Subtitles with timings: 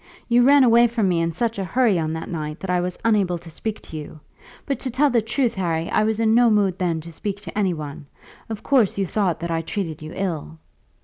[0.27, 2.97] "You ran away from me in such a hurry on that night that I was
[3.05, 4.19] unable to speak to you.
[4.65, 7.55] But to tell the truth, Harry, I was in no mood then to speak to
[7.55, 8.07] any one.
[8.49, 10.57] Of course you thought that I treated you ill."